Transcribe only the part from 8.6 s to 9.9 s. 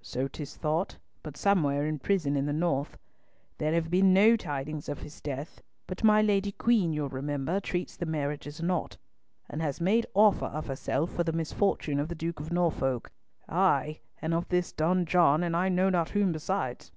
nought, and has